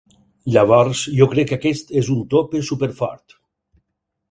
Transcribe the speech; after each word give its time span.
Llavors, 0.53 1.01
jo 1.19 1.27
crec 1.33 1.51
que 1.51 1.59
aquest 1.61 1.95
és 2.03 2.11
un 2.15 2.25
tope 2.33 2.65
superfort. 2.73 3.39